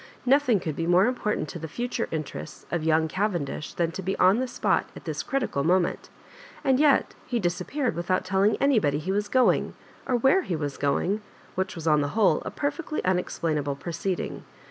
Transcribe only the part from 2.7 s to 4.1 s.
of young Cavendish than to